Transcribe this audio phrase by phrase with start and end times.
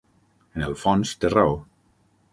[0.61, 1.55] En el fons té raó.